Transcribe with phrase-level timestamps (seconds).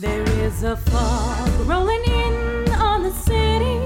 [0.00, 3.78] There is a fog rolling in on the city.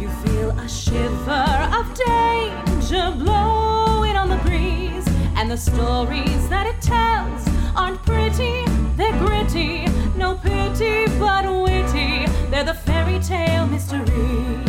[0.00, 5.06] You feel a shiver of danger blowing on the breeze.
[5.36, 7.46] And the stories that it tells
[7.76, 8.64] aren't pretty,
[8.96, 9.86] they're gritty.
[10.16, 12.26] No pity, but witty.
[12.50, 14.63] They're the fairy tale mysteries.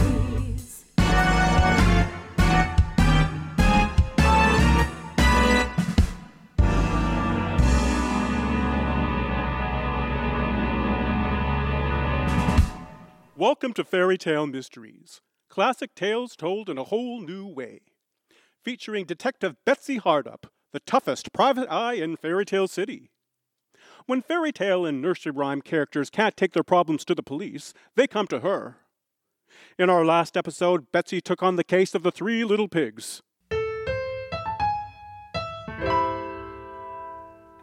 [13.46, 17.82] Welcome to Fairy Tale Mysteries, classic tales told in a whole new way.
[18.64, 23.12] Featuring Detective Betsy Hardup, the toughest private eye in Fairy Tale City.
[24.08, 28.08] When fairy tale and nursery rhyme characters can't take their problems to the police, they
[28.08, 28.78] come to her.
[29.78, 33.22] In our last episode, Betsy took on the case of the three little pigs.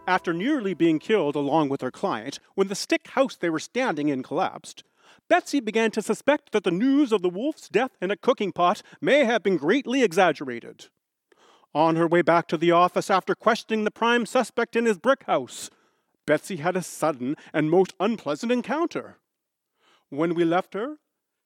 [0.06, 4.10] After nearly being killed along with her client, when the stick house they were standing
[4.10, 4.84] in collapsed,
[5.32, 8.82] Betsy began to suspect that the news of the wolf's death in a cooking pot
[9.00, 10.88] may have been greatly exaggerated.
[11.74, 15.22] On her way back to the office after questioning the prime suspect in his brick
[15.22, 15.70] house,
[16.26, 19.16] Betsy had a sudden and most unpleasant encounter.
[20.10, 20.96] When we left her,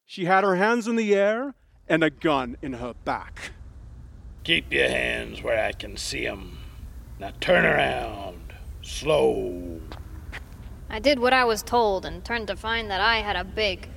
[0.05, 1.55] she had her hands in the air
[1.89, 3.53] and a gun in her back.
[4.43, 6.59] Keep your hands where I can see 'em.
[7.21, 8.53] Now turn around.
[8.83, 9.81] Slow.
[10.89, 13.89] I did what I was told and turned to find that I had a big,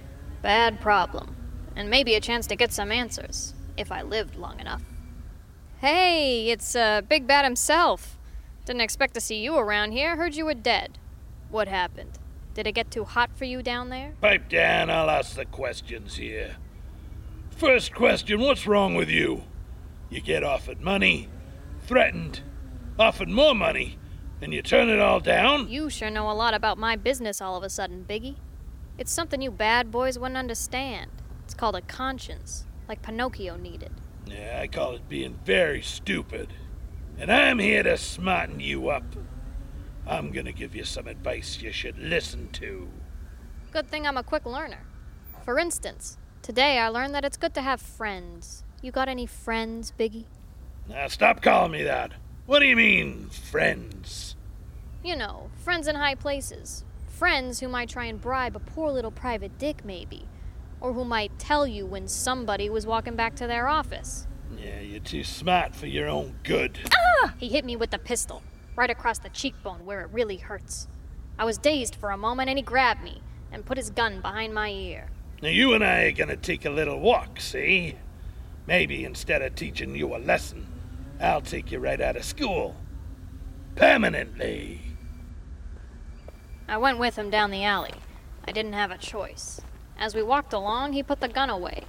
[0.41, 1.35] bad problem.
[1.75, 4.81] And maybe a chance to get some answers, if I lived long enough.
[5.77, 8.17] Hey, it's uh, Big Bad himself.
[8.65, 10.17] Didn't expect to see you around here.
[10.17, 10.97] Heard you were dead.
[11.49, 12.19] What happened?
[12.53, 14.13] Did it get too hot for you down there?
[14.19, 16.57] Pipe down, I'll ask the questions here.
[17.51, 19.43] First question What's wrong with you?
[20.09, 21.29] You get offered money,
[21.85, 22.41] threatened,
[22.97, 23.98] offered more money,
[24.41, 25.67] and you turn it all down?
[25.69, 28.35] You sure know a lot about my business all of a sudden, Biggie.
[28.97, 31.11] It's something you bad boys wouldn't understand.
[31.45, 33.91] It's called a conscience, like Pinocchio needed.
[34.25, 36.53] Yeah, I call it being very stupid.
[37.17, 39.03] And I'm here to smarten you up.
[40.07, 42.89] I'm gonna give you some advice you should listen to.
[43.71, 44.85] Good thing I'm a quick learner.
[45.43, 48.63] For instance, today I learned that it's good to have friends.
[48.81, 50.25] You got any friends, Biggie?
[50.87, 52.13] Now stop calling me that.
[52.49, 54.35] What do you mean, friends?
[55.03, 56.83] You know, friends in high places.
[57.07, 60.25] Friends who might try and bribe a poor little private dick, maybe.
[60.81, 64.25] Or who might tell you when somebody was walking back to their office.
[64.57, 66.79] Yeah, you're too smart for your own good.
[66.91, 67.35] Ah!
[67.37, 68.41] He hit me with the pistol,
[68.75, 70.87] right across the cheekbone where it really hurts.
[71.37, 73.21] I was dazed for a moment and he grabbed me
[73.51, 75.11] and put his gun behind my ear.
[75.43, 77.97] Now you and I are gonna take a little walk, see?
[78.65, 80.65] Maybe instead of teaching you a lesson,
[81.19, 82.75] I'll take you right out of school.
[83.75, 84.81] Permanently.
[86.67, 87.95] I went with him down the alley.
[88.47, 89.59] I didn't have a choice.
[89.97, 91.83] As we walked along, he put the gun away.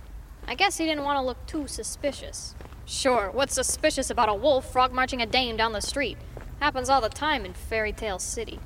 [0.48, 2.54] I guess he didn't want to look too suspicious.
[2.86, 6.18] Sure, what's suspicious about a wolf frog marching a dame down the street?
[6.58, 8.58] Happens all the time in Fairy Tale City.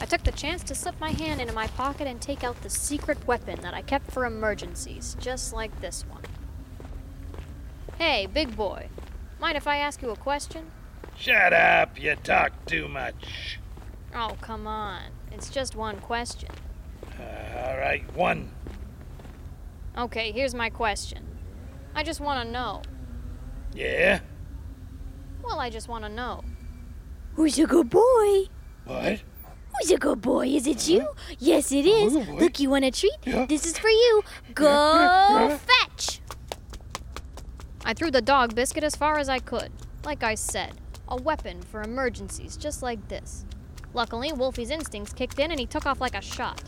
[0.00, 2.70] I took the chance to slip my hand into my pocket and take out the
[2.70, 6.22] secret weapon that I kept for emergencies, just like this one.
[7.98, 8.88] Hey, big boy,
[9.40, 10.70] mind if I ask you a question?
[11.16, 13.58] Shut up, you talk too much.
[14.14, 15.02] Oh, come on.
[15.32, 16.50] It's just one question.
[17.18, 18.50] Uh, all right, one.
[19.96, 21.24] Okay, here's my question.
[21.94, 22.82] I just want to know.
[23.74, 24.20] Yeah?
[25.42, 26.44] Well, I just want to know.
[27.34, 28.44] Who's a good boy?
[28.84, 29.22] What?
[29.80, 30.46] Who's a good boy?
[30.48, 31.08] Is it you?
[31.38, 32.14] Yes, it is.
[32.14, 33.12] Look, you want a treat?
[33.24, 33.46] Yeah.
[33.46, 34.22] This is for you.
[34.54, 35.58] Go yeah.
[35.58, 36.20] fetch.
[37.88, 39.72] I threw the dog biscuit as far as I could.
[40.04, 40.74] Like I said,
[41.08, 43.46] a weapon for emergencies just like this.
[43.94, 46.62] Luckily, Wolfie's instincts kicked in and he took off like a shot.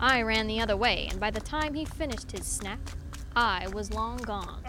[0.00, 2.78] I ran the other way, and by the time he finished his snack,
[3.36, 4.62] I was long gone.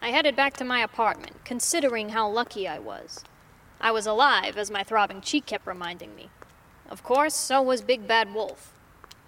[0.00, 3.22] I headed back to my apartment, considering how lucky I was.
[3.82, 6.30] I was alive, as my throbbing cheek kept reminding me.
[6.90, 8.72] Of course, so was Big Bad Wolf.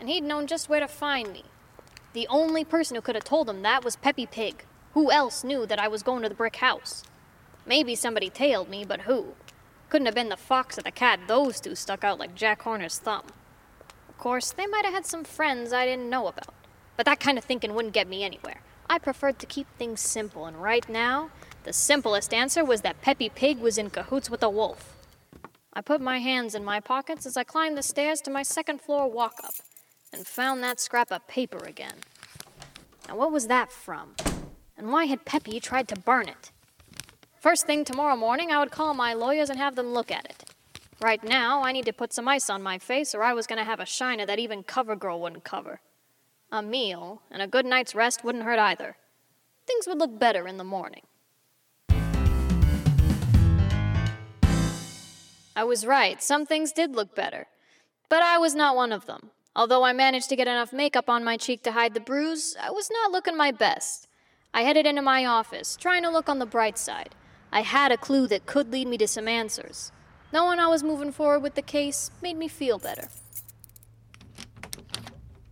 [0.00, 1.44] And he'd known just where to find me.
[2.12, 4.64] The only person who could have told him that was Peppy Pig.
[4.94, 7.04] Who else knew that I was going to the brick house?
[7.64, 9.34] Maybe somebody tailed me, but who?
[9.88, 12.98] Couldn't have been the fox or the cat, those two stuck out like Jack Horner's
[12.98, 13.26] thumb.
[14.08, 16.54] Of course, they might have had some friends I didn't know about,
[16.96, 18.60] but that kind of thinking wouldn't get me anywhere.
[18.90, 21.30] I preferred to keep things simple, and right now,
[21.62, 24.96] the simplest answer was that Peppy Pig was in cahoots with a wolf.
[25.74, 28.80] I put my hands in my pockets as I climbed the stairs to my second
[28.80, 29.54] floor walk up
[30.12, 31.96] and found that scrap of paper again.
[33.08, 34.14] Now, what was that from?
[34.76, 36.50] And why had Peppy tried to burn it?
[37.40, 40.44] First thing tomorrow morning, I would call my lawyers and have them look at it.
[41.00, 43.58] Right now, I need to put some ice on my face, or I was going
[43.58, 45.80] to have a shiner that even CoverGirl wouldn't cover.
[46.52, 48.96] A meal and a good night's rest wouldn't hurt either.
[49.66, 51.02] Things would look better in the morning.
[55.54, 57.46] I was right, some things did look better.
[58.08, 59.30] But I was not one of them.
[59.54, 62.70] Although I managed to get enough makeup on my cheek to hide the bruise, I
[62.70, 64.08] was not looking my best.
[64.54, 67.14] I headed into my office, trying to look on the bright side.
[67.50, 69.92] I had a clue that could lead me to some answers.
[70.32, 73.08] Knowing I was moving forward with the case made me feel better.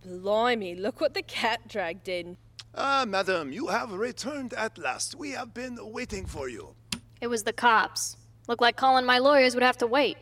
[0.03, 2.37] Blimey, look what the cat dragged in.
[2.73, 5.13] Ah, madam, you have returned at last.
[5.13, 6.73] We have been waiting for you.
[7.21, 8.17] It was the cops.
[8.51, 10.17] Looked like calling my lawyers would have to wait.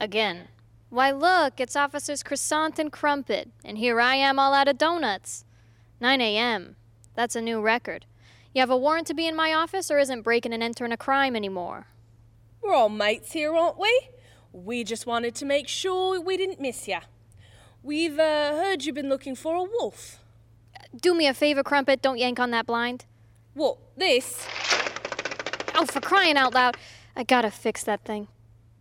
[0.00, 0.48] Again.
[0.90, 5.44] Why, look, it's Officers Croissant and Crumpet, and here I am all out of donuts.
[6.00, 6.74] 9 a.m.
[7.14, 8.04] That's a new record.
[8.52, 10.96] You have a warrant to be in my office, or isn't breaking and entering a
[10.96, 11.86] crime anymore?
[12.60, 14.08] We're all mates here, aren't we?
[14.52, 17.02] We just wanted to make sure we didn't miss ya.
[17.84, 20.18] We've uh, heard you've been looking for a wolf.
[21.00, 23.04] Do me a favor, Crumpet, don't yank on that blind.
[23.54, 24.48] What, this?
[25.76, 26.76] Oh, for crying out loud,
[27.18, 28.28] I gotta fix that thing.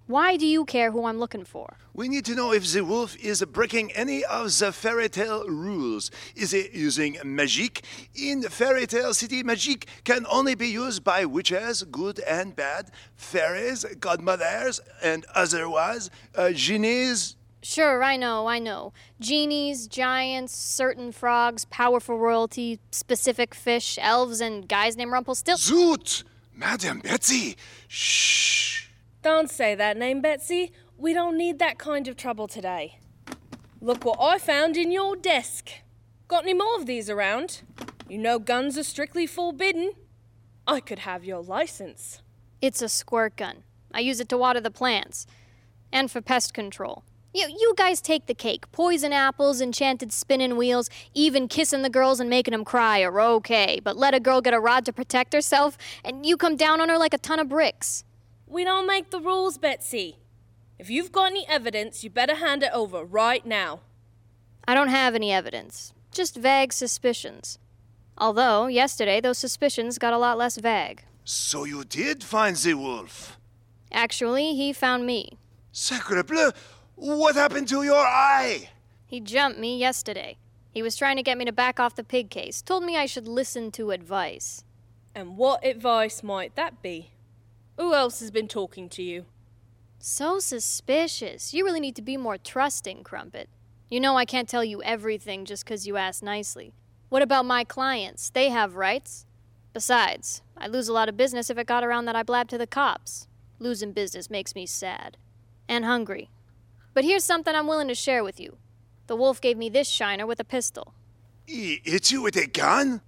[0.05, 1.77] Why do you care who I'm looking for?
[1.95, 6.11] We need to know if the wolf is breaking any of the fairy tale rules.
[6.35, 7.83] Is it using magic?
[8.13, 13.85] In fairy tale city, magic can only be used by witches, good and bad, fairies,
[13.99, 17.37] godmothers, and otherwise, uh, genies.
[17.63, 18.93] Sure, I know, I know.
[19.19, 25.75] Genies, giants, certain frogs, powerful royalty, specific fish, elves, and guys named Rumpelstiltskin.
[25.75, 26.23] Zoot!
[26.57, 27.55] Madam Betsy!
[27.87, 28.87] Shh!
[29.21, 30.71] Don't say that name, Betsy.
[30.97, 32.97] We don't need that kind of trouble today.
[33.79, 35.69] Look what I found in your desk.
[36.27, 37.61] Got any more of these around?
[38.09, 39.93] You know guns are strictly forbidden.
[40.65, 42.23] I could have your license.
[42.59, 43.57] It's a squirt gun.
[43.93, 45.27] I use it to water the plants.
[45.93, 47.03] And for pest control.
[47.37, 48.71] You, you guys take the cake.
[48.71, 53.79] Poison apples, enchanted spinning wheels, even kissing the girls and making them cry are okay.
[53.83, 56.89] But let a girl get a rod to protect herself, and you come down on
[56.89, 58.03] her like a ton of bricks.
[58.47, 60.17] We don't make the rules, Betsy.
[60.79, 63.81] If you've got any evidence, you better hand it over right now.
[64.67, 67.59] I don't have any evidence, just vague suspicions.
[68.17, 71.03] Although, yesterday, those suspicions got a lot less vague.
[71.23, 73.37] So you did find the wolf?
[73.91, 75.37] Actually, he found me.
[75.71, 76.49] Sacre bleu!
[76.99, 78.69] What happened to your eye?
[79.05, 80.37] He jumped me yesterday.
[80.71, 83.05] He was trying to get me to back off the pig case, told me I
[83.05, 84.63] should listen to advice.
[85.13, 87.11] And what advice might that be?
[87.77, 89.25] Who else has been talking to you?
[89.99, 91.53] So suspicious.
[91.53, 93.47] You really need to be more trusting, Crumpet.
[93.89, 96.73] You know I can't tell you everything just 'cause you ask nicely.
[97.09, 98.31] What about my clients?
[98.31, 99.27] They have rights.
[99.71, 102.57] Besides, I'd lose a lot of business if it got around that I blabbed to
[102.57, 103.27] the cops.
[103.59, 105.15] Losing business makes me sad.
[105.69, 106.31] And hungry.
[106.97, 108.57] But here's something I'm willing to share with you.
[109.05, 110.95] The wolf gave me this shiner with a pistol.
[111.45, 113.01] He hit you with a gun?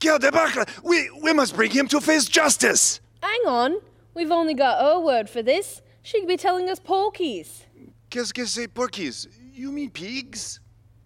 [0.00, 0.64] Garde Debacle!
[0.82, 2.98] We, we must bring him to face justice!
[3.22, 3.76] Hang on.
[4.14, 5.80] We've only got her word for this.
[6.02, 7.66] She could be telling us porkies.
[8.10, 9.28] Qu'est-ce que c'est porkies?
[9.54, 10.58] You mean pigs?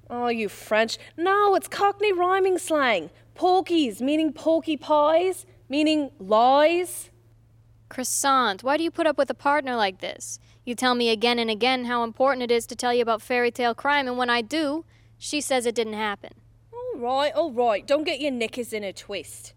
[0.08, 0.96] Oh, you French.
[1.18, 3.10] No, it's Cockney rhyming slang.
[3.36, 7.10] Porkies, meaning porky pies, meaning lies.
[7.90, 10.38] Croissant, why do you put up with a partner like this?
[10.64, 13.50] You tell me again and again how important it is to tell you about fairy
[13.50, 14.84] tale crime, and when I do,
[15.18, 16.32] she says it didn't happen.
[16.72, 17.86] All right, all right.
[17.86, 19.52] Don't get your knickers in a twist.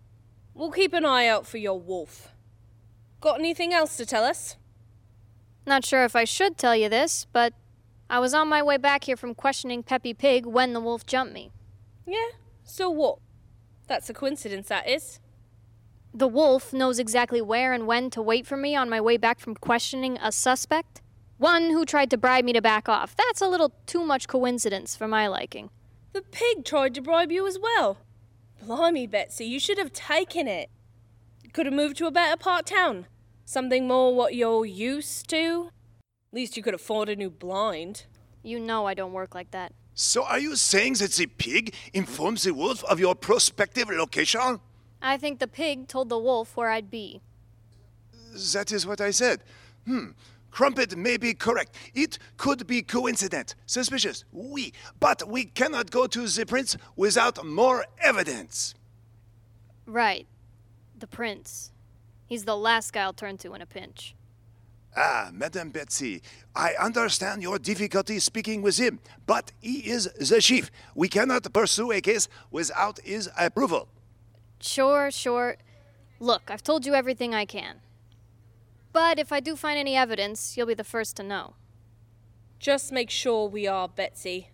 [0.53, 2.33] We'll keep an eye out for your wolf.
[3.21, 4.57] Got anything else to tell us?
[5.65, 7.53] Not sure if I should tell you this, but
[8.09, 11.33] I was on my way back here from questioning Peppy Pig when the wolf jumped
[11.33, 11.51] me.
[12.05, 12.29] Yeah,
[12.63, 13.19] so what?
[13.87, 15.19] That's a coincidence, that is.
[16.17, 19.39] The wolf knows exactly where and when to wait for me on my way back
[19.39, 20.99] from questioning a suspect.
[21.37, 23.15] One who tried to bribe me to back off.
[23.15, 25.69] That's a little too much coincidence for my liking.
[26.13, 27.99] The pig tried to bribe you as well.
[28.63, 30.71] Blimey, Betsy, you should have taken it.
[31.53, 33.05] Could have moved to a better part town.
[33.45, 35.69] Something more what you're used to.
[36.31, 38.07] At least you could afford a new blind.
[38.41, 39.71] You know I don't work like that.
[39.93, 44.61] So are you saying that the pig informs the wolf of your prospective location?
[45.01, 47.21] I think the pig told the wolf where I'd be.
[48.53, 49.43] That is what I said.
[49.85, 50.09] Hmm.
[50.51, 51.75] Crumpet may be correct.
[51.93, 57.85] It could be coincident, suspicious, oui, but we cannot go to the prince without more
[58.01, 58.73] evidence.
[59.85, 60.25] Right.
[60.97, 61.71] The prince.
[62.25, 64.15] He's the last guy I'll turn to in a pinch.
[64.95, 66.23] Ah, Madame Betsy,
[66.55, 70.71] I understand your difficulty speaking with him, but he is the chief.
[70.95, 73.89] We cannot pursue a case without his approval.
[74.59, 75.57] Sure, sure.
[76.19, 77.81] Look, I've told you everything I can.
[78.91, 81.53] But if I do find any evidence, you'll be the first to know.
[82.59, 84.49] Just make sure we are, Betsy.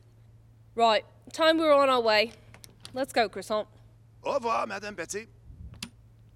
[0.76, 2.34] Right, time we're on our way.
[2.94, 3.68] Let's go, Croissant.
[4.24, 5.28] Au revoir, Madame Betsy.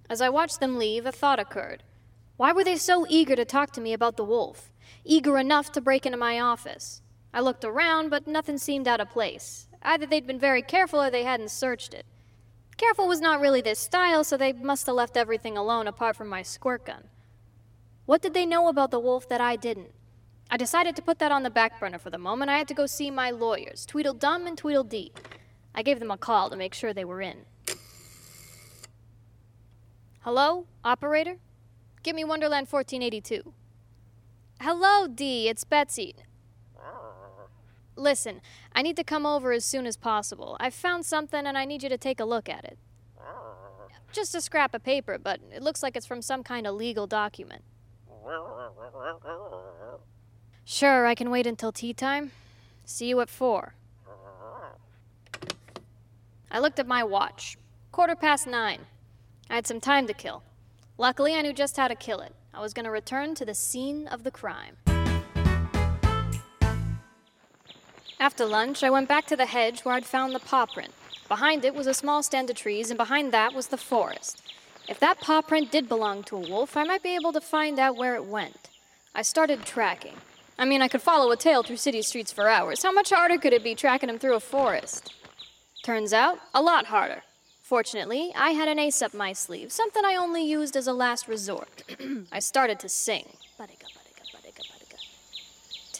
[0.08, 1.82] As I watched them leave, a thought occurred.
[2.38, 4.72] Why were they so eager to talk to me about the wolf?
[5.04, 7.02] Eager enough to break into my office.
[7.34, 9.68] I looked around, but nothing seemed out of place.
[9.82, 12.06] Either they'd been very careful or they hadn't searched it.
[12.78, 16.28] Careful was not really their style, so they must have left everything alone apart from
[16.28, 17.08] my squirt gun.
[18.06, 19.92] What did they know about the wolf that I didn't?
[20.48, 22.50] I decided to put that on the back burner for the moment.
[22.50, 25.12] I had to go see my lawyers, Tweedledum and Tweedledee.
[25.74, 27.38] I gave them a call to make sure they were in.
[30.20, 31.36] Hello, operator?
[32.04, 33.52] Give me Wonderland 1482.
[34.60, 36.14] Hello, Dee, it's Betsy.
[37.98, 38.40] Listen,
[38.72, 40.56] I need to come over as soon as possible.
[40.60, 42.78] I've found something and I need you to take a look at it.
[44.12, 47.06] Just a scrap of paper, but it looks like it's from some kind of legal
[47.06, 47.62] document.
[50.64, 52.30] Sure, I can wait until tea time.
[52.84, 53.74] See you at four.
[56.50, 57.58] I looked at my watch.
[57.90, 58.86] Quarter past nine.
[59.50, 60.42] I had some time to kill.
[60.96, 62.34] Luckily, I knew just how to kill it.
[62.54, 64.76] I was going to return to the scene of the crime.
[68.20, 70.92] After lunch, I went back to the hedge where I'd found the paw print.
[71.28, 74.42] Behind it was a small stand of trees, and behind that was the forest.
[74.88, 77.78] If that paw print did belong to a wolf, I might be able to find
[77.78, 78.70] out where it went.
[79.14, 80.16] I started tracking.
[80.58, 82.82] I mean, I could follow a tail through city streets for hours.
[82.82, 85.14] How much harder could it be tracking him through a forest?
[85.84, 87.22] Turns out, a lot harder.
[87.62, 91.28] Fortunately, I had an ace up my sleeve, something I only used as a last
[91.28, 91.84] resort.
[92.32, 93.36] I started to sing.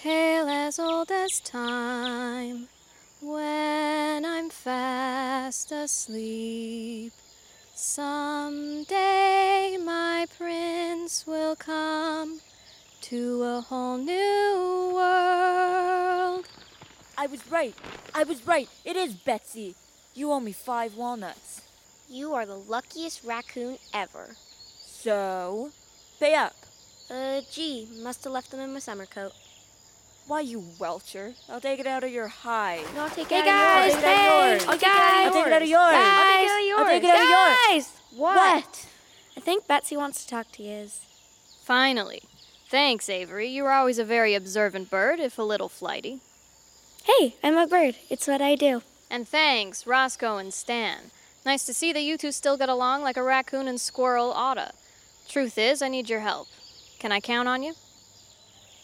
[0.01, 2.69] Tale as old as time,
[3.21, 7.13] when I'm fast asleep.
[7.75, 8.97] Someday
[9.85, 12.39] my prince will come
[13.01, 16.47] to a whole new world.
[17.19, 17.75] I was right.
[18.15, 18.69] I was right.
[18.85, 19.75] It is Betsy.
[20.15, 21.63] You owe me five walnuts.
[22.09, 24.37] You are the luckiest raccoon ever.
[24.87, 25.73] So,
[26.21, 26.55] pay up.
[27.11, 29.33] Uh, gee, must have left them in my summer coat.
[30.29, 31.33] Why, you welcher.
[31.49, 32.85] I'll take it out of your hide.
[32.95, 34.63] No, I'll take Hey, it guys, out of hey, yours.
[34.65, 35.71] I'll I'll take it out of take it yours.
[35.71, 35.93] yours.
[35.93, 37.57] Guys, I'll I'll take it out of yours.
[37.67, 38.87] Guys, what?
[39.37, 40.89] I think Betsy wants to talk to you.
[41.65, 42.23] Finally.
[42.69, 43.49] Thanks, Avery.
[43.49, 46.21] You were always a very observant bird, if a little flighty.
[47.05, 47.97] Hey, I'm a bird.
[48.11, 48.83] It's what I do.
[49.11, 51.11] And thanks, Roscoe and Stan.
[51.47, 54.73] Nice to see that you two still get along like a raccoon and squirrel oughta.
[55.27, 56.49] Truth is, I need your help.
[56.99, 57.73] Can I count on you?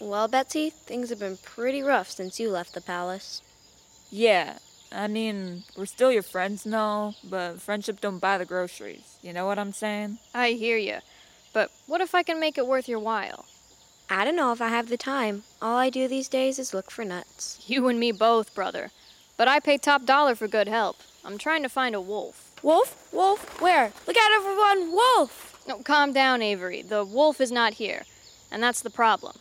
[0.01, 3.43] Well, Betsy, things have been pretty rough since you left the palace.
[4.11, 4.59] Yeah,
[4.93, 9.19] I mean, we're still your friends and all, but friendship don't buy the groceries.
[9.23, 10.19] You know what I'm saying?
[10.35, 10.99] I hear you.
[11.53, 13.47] But what if I can make it worth your while?
[14.11, 15.45] I don't know if I have the time.
[15.63, 17.65] All I do these days is look for nuts.
[17.67, 18.91] You and me both, brother.
[19.37, 20.97] But I pay top dollar for good help.
[21.25, 22.53] I'm trying to find a wolf.
[22.63, 23.09] Wolf?
[23.13, 23.61] Wolf?
[23.61, 23.93] Where?
[24.07, 24.93] Look out, everyone!
[24.93, 25.65] Wolf!
[25.67, 26.83] No, calm down, Avery.
[26.83, 28.05] The wolf is not here.
[28.53, 29.37] And that's the problem.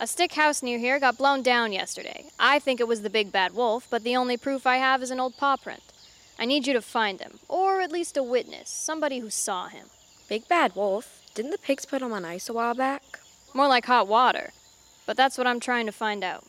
[0.00, 2.24] A stick house near here got blown down yesterday.
[2.38, 5.12] I think it was the big bad wolf, but the only proof I have is
[5.12, 5.82] an old paw print.
[6.36, 9.86] I need you to find him, or at least a witness, somebody who saw him.
[10.28, 11.22] Big bad wolf?
[11.34, 13.02] Didn't the pigs put him on ice a while back?
[13.54, 14.52] More like hot water.
[15.06, 16.44] But that's what I'm trying to find out.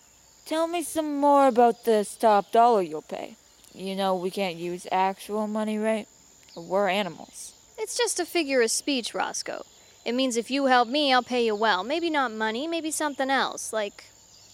[0.45, 3.35] Tell me some more about this top dollar you'll pay.
[3.73, 6.07] You know, we can't use actual money, right?
[6.55, 7.53] We're animals.
[7.77, 9.65] It's just a figure of speech, Roscoe.
[10.05, 11.83] It means if you help me, I'll pay you well.
[11.83, 14.03] Maybe not money, maybe something else, like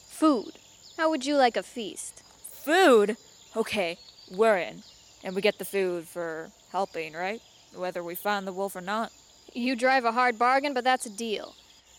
[0.08, 0.54] food.
[0.98, 2.24] How would you like a feast?
[2.64, 3.18] Food?
[3.56, 3.98] Okay,
[4.32, 4.84] we're in.
[5.24, 7.42] And we get the food for helping, right?
[7.76, 9.12] Whether we find the wolf or not.
[9.54, 11.56] You drive a hard bargain, but that's a deal.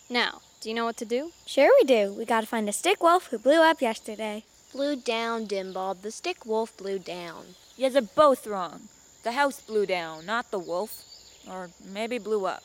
[0.09, 1.33] Now, do you know what to do?
[1.45, 2.15] Sure we do.
[2.17, 4.45] We gotta find a stick wolf who blew up yesterday.
[4.73, 6.01] Blew down, Dimbob.
[6.01, 7.45] The stick wolf blew down.
[7.77, 8.89] You guys are both wrong.
[9.25, 11.05] The house blew down, not the wolf.
[11.47, 12.63] Or maybe blew up.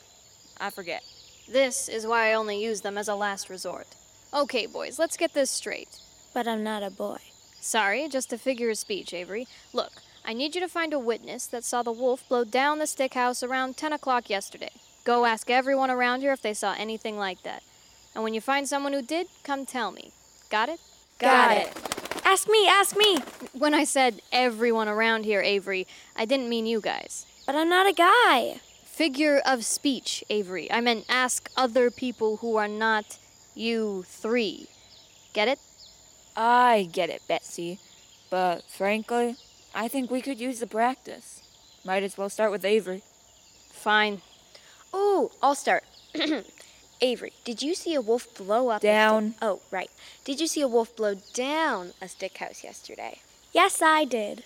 [0.60, 1.02] I forget.
[1.50, 3.86] This is why I only use them as a last resort.
[4.34, 5.88] Okay, boys, let's get this straight.
[6.34, 7.18] But I'm not a boy.
[7.60, 9.46] Sorry, just a figure of speech, Avery.
[9.72, 9.92] Look,
[10.24, 13.14] I need you to find a witness that saw the wolf blow down the stick
[13.14, 14.70] house around 10 o'clock yesterday.
[15.04, 17.62] Go ask everyone around here if they saw anything like that.
[18.14, 20.12] And when you find someone who did, come tell me.
[20.50, 20.80] Got it?
[21.18, 21.72] Got it.
[22.24, 23.18] Ask me, ask me.
[23.52, 27.24] When I said everyone around here, Avery, I didn't mean you guys.
[27.46, 28.60] But I'm not a guy.
[28.98, 30.68] Figure of speech, Avery.
[30.72, 33.16] I meant ask other people who are not
[33.54, 34.66] you three.
[35.32, 35.60] Get it?
[36.36, 37.78] I get it, Betsy.
[38.28, 39.36] But frankly,
[39.72, 41.42] I think we could use the practice.
[41.84, 43.04] Might as well start with Avery.
[43.70, 44.20] Fine.
[44.92, 45.84] Ooh, I'll start.
[47.00, 48.82] Avery, did you see a wolf blow up?
[48.82, 49.36] Down.
[49.40, 49.92] oh, right.
[50.24, 53.20] Did you see a wolf blow down a stick house yesterday?
[53.52, 54.42] Yes, I did.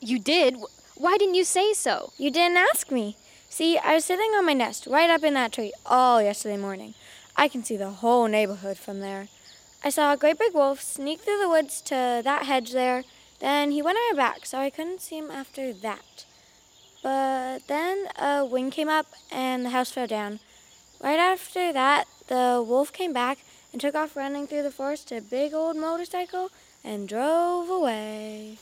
[0.00, 0.56] You did?
[0.96, 2.14] Why didn't you say so?
[2.16, 3.18] You didn't ask me.
[3.52, 6.94] See, I was sitting on my nest right up in that tree all yesterday morning.
[7.36, 9.28] I can see the whole neighborhood from there.
[9.84, 13.04] I saw a great big wolf sneak through the woods to that hedge there.
[13.40, 16.24] Then he went on my back, so I couldn't see him after that.
[17.02, 20.40] But then a wind came up and the house fell down.
[20.98, 25.18] Right after that, the wolf came back and took off running through the forest to
[25.18, 26.48] a big old motorcycle
[26.82, 28.56] and drove away.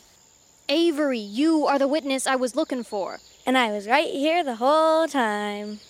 [0.68, 3.20] Avery, you are the witness I was looking for.
[3.50, 5.80] And I was right here the whole time.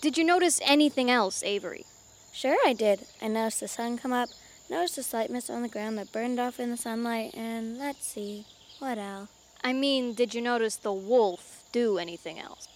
[0.00, 1.84] Did you notice anything else, Avery?
[2.32, 3.00] Sure, I did.
[3.20, 4.30] I noticed the sun come up,
[4.70, 8.06] noticed a slight mist on the ground that burned off in the sunlight, and let's
[8.06, 8.46] see,
[8.78, 9.28] what else?
[9.62, 12.68] I mean, did you notice the wolf do anything else?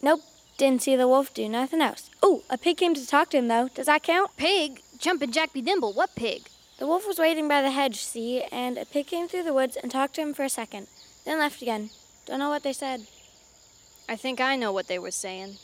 [0.00, 0.22] Nope,
[0.56, 2.08] didn't see the wolf do nothing else.
[2.22, 3.68] Oh, a pig came to talk to him, though.
[3.68, 4.34] Does that count?
[4.38, 4.80] Pig?
[4.98, 6.48] Jumpin' Jack be Dimble, what pig?
[6.78, 9.76] The wolf was waiting by the hedge, see, and a pig came through the woods
[9.76, 10.86] and talked to him for a second,
[11.26, 11.90] then left again.
[12.24, 13.06] Don't know what they said.
[14.08, 15.56] I think I know what they were saying.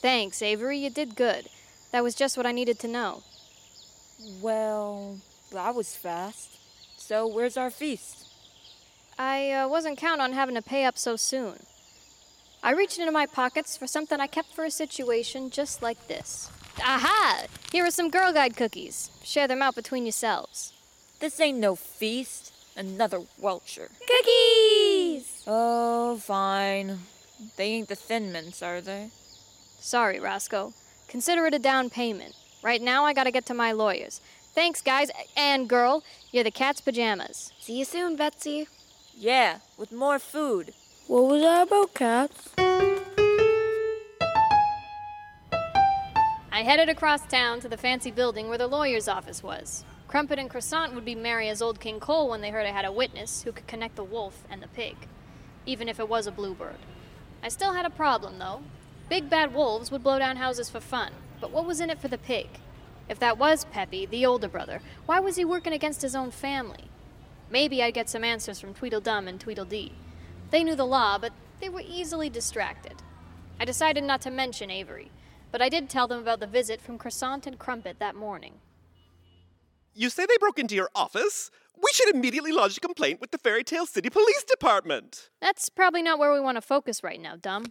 [0.00, 1.48] Thanks, Avery, you did good.
[1.90, 3.22] That was just what I needed to know.
[4.40, 5.18] Well,
[5.52, 6.56] that was fast.
[6.96, 8.26] So, where's our feast?
[9.18, 11.60] I uh, wasn't counting on having to pay up so soon.
[12.62, 16.50] I reached into my pockets for something I kept for a situation just like this.
[16.80, 17.46] Aha!
[17.72, 19.10] Here are some Girl Guide cookies.
[19.24, 20.72] Share them out between yourselves.
[21.18, 22.52] This ain't no feast.
[22.76, 23.88] Another Welcher.
[24.06, 25.42] Cookies!
[25.46, 27.00] Oh, fine.
[27.56, 29.10] They ain't the Thin Mints, are they?
[29.78, 30.72] Sorry, Roscoe.
[31.08, 32.34] Consider it a down payment.
[32.62, 34.20] Right now, I gotta get to my lawyers.
[34.54, 35.10] Thanks, guys.
[35.36, 36.02] And girl,
[36.32, 37.52] you're the cat's pajamas.
[37.60, 38.66] See you soon, Betsy.
[39.14, 40.74] Yeah, with more food.
[41.06, 42.50] What was that about, cats?
[46.50, 49.84] I headed across town to the fancy building where the lawyer's office was.
[50.08, 52.84] Crumpet and Croissant would be merry as old King Cole when they heard I had
[52.84, 54.96] a witness who could connect the wolf and the pig,
[55.66, 56.78] even if it was a bluebird.
[57.42, 58.62] I still had a problem, though.
[59.08, 62.08] Big bad wolves would blow down houses for fun, but what was in it for
[62.08, 62.48] the pig?
[63.08, 66.84] If that was Peppy, the older brother, why was he working against his own family?
[67.50, 69.92] Maybe I'd get some answers from Tweedledum and Tweedledee.
[70.50, 73.02] They knew the law, but they were easily distracted.
[73.58, 75.10] I decided not to mention Avery,
[75.50, 78.54] but I did tell them about the visit from Croissant and Crumpet that morning.
[79.94, 81.50] You say they broke into your office?
[81.80, 85.30] We should immediately lodge a complaint with the Fairy Tale City Police Department.
[85.40, 87.66] That's probably not where we want to focus right now, dumb.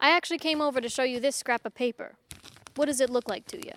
[0.00, 2.16] I actually came over to show you this scrap of paper.
[2.74, 3.72] What does it look like to you?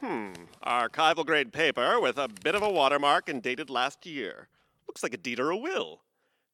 [0.00, 0.32] Hmm.
[0.64, 4.48] Archival grade paper with a bit of a watermark and dated last year.
[4.86, 6.00] Looks like a deed or a will.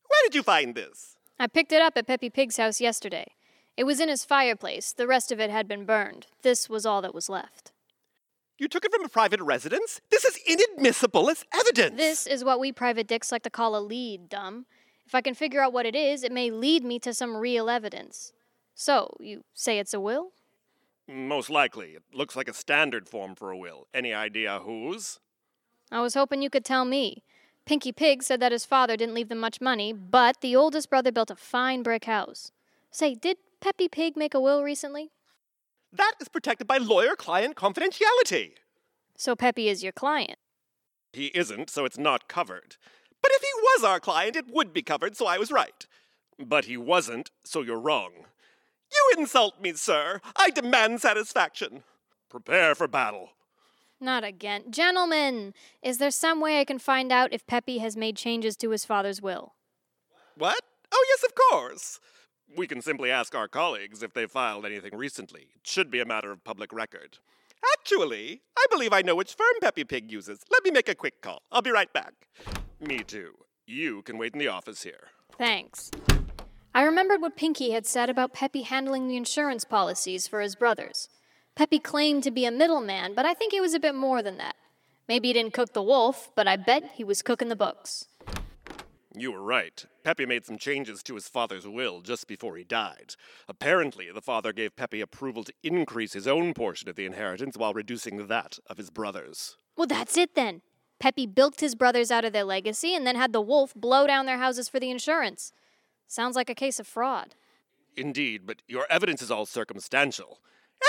[0.08, 1.16] Where did you find this?
[1.38, 3.26] I picked it up at Peppy Pig's house yesterday.
[3.76, 4.92] It was in his fireplace.
[4.92, 6.28] The rest of it had been burned.
[6.42, 7.72] This was all that was left.
[8.58, 10.00] You took it from a private residence?
[10.10, 11.96] This is inadmissible as evidence.
[11.96, 14.64] This is what we private dicks like to call a lead, dumb.
[15.06, 17.68] If I can figure out what it is, it may lead me to some real
[17.68, 18.32] evidence.
[18.74, 20.32] So, you say it's a will?
[21.06, 21.90] Most likely.
[21.90, 23.86] It looks like a standard form for a will.
[23.92, 25.20] Any idea whose?
[25.92, 27.22] I was hoping you could tell me.
[27.66, 31.12] Pinky Pig said that his father didn't leave them much money, but the oldest brother
[31.12, 32.52] built a fine brick house.
[32.90, 35.10] Say, did Peppy Pig make a will recently?
[35.92, 38.52] That is protected by lawyer client confidentiality.
[39.16, 40.38] So Peppy is your client.
[41.12, 42.76] He isn't, so it's not covered.
[43.22, 45.86] But if he was our client, it would be covered, so I was right.
[46.38, 48.12] But he wasn't, so you're wrong.
[48.92, 50.20] You insult me, sir.
[50.36, 51.82] I demand satisfaction.
[52.28, 53.30] Prepare for battle.
[54.00, 54.64] Not again.
[54.70, 58.70] Gentlemen, is there some way I can find out if Peppy has made changes to
[58.70, 59.54] his father's will?
[60.36, 60.62] What?
[60.92, 61.98] Oh, yes, of course.
[62.56, 65.48] We can simply ask our colleagues if they've filed anything recently.
[65.54, 67.18] It should be a matter of public record.
[67.78, 70.40] Actually, I believe I know which firm Peppy Pig uses.
[70.50, 71.42] Let me make a quick call.
[71.50, 72.14] I'll be right back.
[72.80, 73.34] Me too.
[73.66, 75.08] You can wait in the office here.
[75.36, 75.90] Thanks.
[76.74, 81.08] I remembered what Pinky had said about Peppy handling the insurance policies for his brothers.
[81.54, 84.36] Peppy claimed to be a middleman, but I think he was a bit more than
[84.36, 84.56] that.
[85.08, 88.06] Maybe he didn't cook the wolf, but I bet he was cooking the books.
[89.18, 89.82] You were right.
[90.04, 93.14] Peppy made some changes to his father's will just before he died.
[93.48, 97.72] Apparently, the father gave Peppy approval to increase his own portion of the inheritance while
[97.72, 99.56] reducing that of his brothers.
[99.74, 100.60] Well, that's it then.
[100.98, 104.26] Peppy bilked his brothers out of their legacy and then had the wolf blow down
[104.26, 105.50] their houses for the insurance.
[106.06, 107.34] Sounds like a case of fraud.
[107.96, 110.40] Indeed, but your evidence is all circumstantial.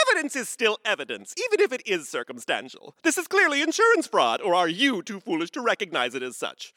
[0.10, 2.94] Evidence is still evidence, even if it is circumstantial.
[3.04, 6.74] This is clearly insurance fraud, or are you too foolish to recognize it as such?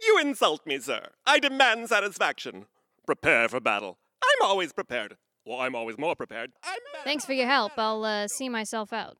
[0.00, 1.08] You insult me, sir.
[1.26, 2.66] I demand satisfaction.
[3.06, 3.98] Prepare for battle.
[4.22, 5.16] I'm always prepared.
[5.44, 6.52] Well, I'm always more prepared.
[6.62, 7.72] I'm Thanks for your help.
[7.76, 9.16] I'll uh, see myself out.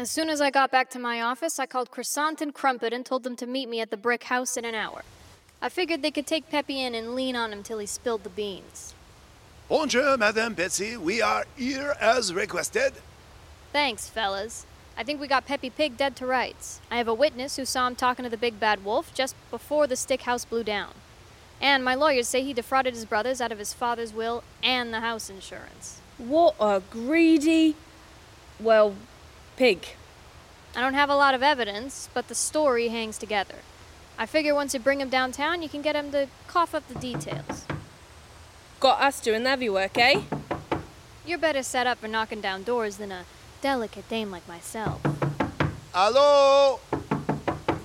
[0.00, 3.04] As soon as I got back to my office, I called Croissant and Crumpet and
[3.04, 5.02] told them to meet me at the brick house in an hour.
[5.62, 8.30] I figured they could take Peppy in and lean on him till he spilled the
[8.30, 8.94] beans.
[9.68, 10.96] Bonjour, Madame Betsy.
[10.96, 12.94] We are here as requested.
[13.70, 14.64] Thanks, fellas.
[14.96, 16.80] I think we got Peppy Pig dead to rights.
[16.90, 19.86] I have a witness who saw him talking to the big bad wolf just before
[19.86, 20.92] the stick house blew down.
[21.60, 25.00] And my lawyers say he defrauded his brothers out of his father's will and the
[25.00, 26.00] house insurance.
[26.16, 27.76] What a greedy.
[28.58, 28.94] Well,
[29.56, 29.88] pig.
[30.74, 33.56] I don't have a lot of evidence, but the story hangs together.
[34.20, 36.94] I figure once you bring him downtown, you can get him to cough up the
[36.96, 37.64] details.
[38.78, 40.20] Got us doing the heavy work, eh?
[41.24, 43.24] You're better set up for knocking down doors than a
[43.62, 45.00] delicate dame like myself.
[45.94, 46.80] Hello?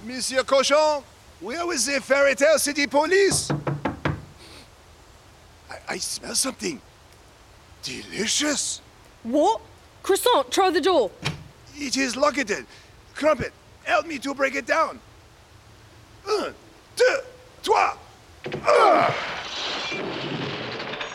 [0.04, 1.04] Monsieur Cochon?
[1.39, 3.50] Where is the Fairy Tale City Police?
[5.71, 6.82] I, I smell something.
[7.82, 8.82] Delicious.
[9.24, 9.62] What?
[10.04, 11.12] Croissant, try the door.
[11.78, 12.52] It is locked.
[12.52, 12.67] In.
[13.13, 13.54] Crumpet,
[13.86, 15.00] help me to break it down.
[16.28, 16.54] Un,
[16.96, 17.20] deux,
[17.64, 17.98] trois.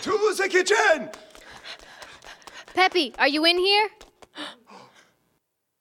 [0.03, 1.11] To the kitchen!
[2.75, 3.89] Peppy, are you in here?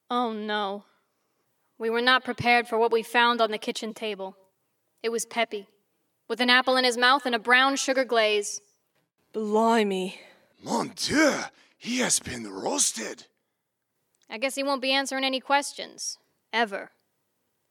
[0.10, 0.84] oh no.
[1.78, 4.36] We were not prepared for what we found on the kitchen table.
[5.02, 5.70] It was Peppy,
[6.28, 8.60] with an apple in his mouth and a brown sugar glaze.
[9.32, 10.20] Blimey.
[10.62, 11.36] Mon Dieu,
[11.78, 13.28] he has been roasted.
[14.30, 16.18] I guess he won't be answering any questions.
[16.52, 16.92] Ever.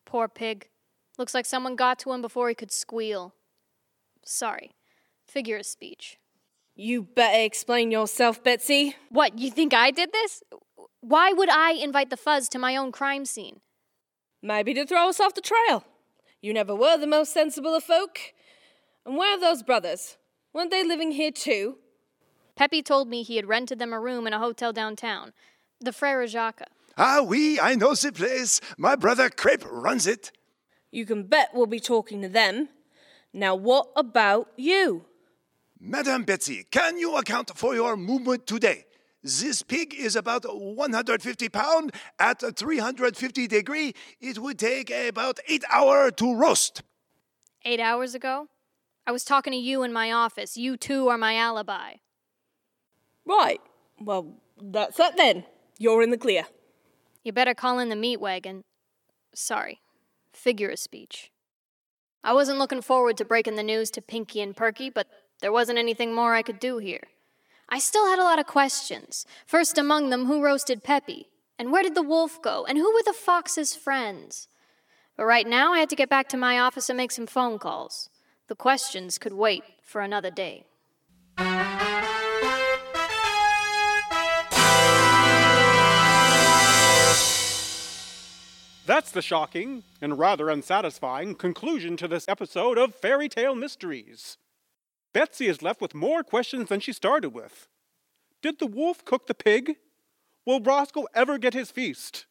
[0.06, 0.68] Poor pig.
[1.18, 3.34] Looks like someone got to him before he could squeal.
[4.24, 4.70] Sorry.
[5.26, 6.16] Figure of speech.
[6.76, 8.94] You better explain yourself, Betsy.
[9.10, 10.44] What, you think I did this?
[11.00, 13.60] Why would I invite the fuzz to my own crime scene?
[14.40, 15.84] Maybe to throw us off the trail.
[16.40, 18.20] You never were the most sensible of folk.
[19.04, 20.18] And where are those brothers?
[20.52, 21.78] Weren't they living here too?
[22.54, 25.32] Peppy told me he had rented them a room in a hotel downtown,
[25.80, 26.62] the Frere Jacques.
[26.96, 28.60] Ah, oui, I know the place.
[28.76, 30.30] My brother Crepe runs it.
[30.90, 32.68] You can bet we'll be talking to them.
[33.32, 35.04] Now, what about you?
[35.80, 38.86] Madame Betsy, can you account for your movement today?
[39.22, 41.92] This pig is about 150 pound.
[42.18, 46.82] At 350 degree, it would take about eight hour to roast.
[47.64, 48.48] Eight hours ago?
[49.06, 50.56] I was talking to you in my office.
[50.56, 51.94] You two are my alibi.
[53.26, 53.60] Right.
[54.00, 55.44] Well, that's it then.
[55.78, 56.46] You're in the clear.
[57.24, 58.64] You better call in the meat wagon.
[59.34, 59.80] Sorry.
[60.38, 61.32] Figure of speech.
[62.22, 65.08] I wasn't looking forward to breaking the news to Pinky and Perky, but
[65.40, 67.08] there wasn't anything more I could do here.
[67.68, 69.26] I still had a lot of questions.
[69.44, 71.26] First among them, who roasted Peppy?
[71.58, 72.64] And where did the wolf go?
[72.66, 74.46] And who were the fox's friends?
[75.16, 77.58] But right now, I had to get back to my office and make some phone
[77.58, 78.08] calls.
[78.46, 80.66] The questions could wait for another day.
[88.88, 94.38] That's the shocking and rather unsatisfying conclusion to this episode of Fairy Tale Mysteries.
[95.12, 97.68] Betsy is left with more questions than she started with.
[98.40, 99.76] Did the wolf cook the pig?
[100.46, 102.24] Will Roscoe ever get his feast?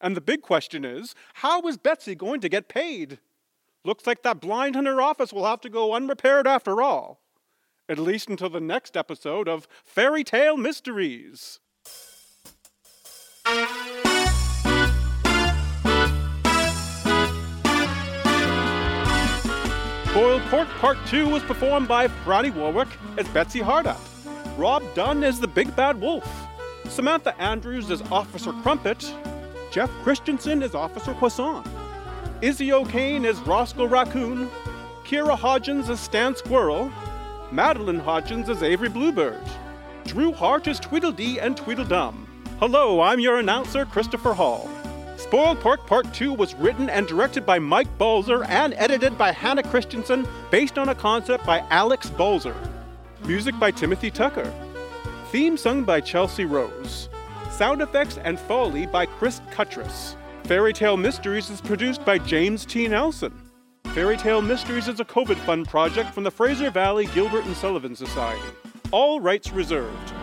[0.00, 3.20] And the big question is how is Betsy going to get paid?
[3.84, 7.20] Looks like that blind in her office will have to go unrepaired after all.
[7.88, 11.60] At least until the next episode of Fairy Tale Mysteries.
[20.10, 24.00] Spoiled Pork Part 2 was performed by Franny Warwick as Betsy Hardup,
[24.58, 26.28] Rob Dunn as the Big Bad Wolf,
[26.88, 29.14] Samantha Andrews as Officer Crumpet,
[29.70, 31.64] Jeff Christensen as Officer Croissant,
[32.42, 34.50] Izzy O'Kane as Roscoe Raccoon,
[35.04, 36.90] Kira Hodgins as Stan Squirrel,
[37.52, 39.40] Madeline Hodgins as Avery Bluebird,
[40.06, 42.26] Drew Hart as Tweedledee and Tweedledum.
[42.58, 44.68] Hello, I'm your announcer, Christopher Hall.
[45.20, 49.62] Spoiled Pork Part 2 was written and directed by Mike Bolzer and edited by Hannah
[49.62, 52.56] Christensen based on a concept by Alex Bolzer.
[53.26, 54.50] Music by Timothy Tucker.
[55.30, 57.10] Theme sung by Chelsea Rose.
[57.50, 60.16] Sound effects and Foley by Chris Cuttress.
[60.44, 62.88] Fairy Tale Mysteries is produced by James T.
[62.88, 63.38] Nelson.
[63.92, 67.94] Fairy Tale Mysteries is a COVID Fund project from the Fraser Valley Gilbert and Sullivan
[67.94, 68.40] Society.
[68.90, 70.14] All rights reserved.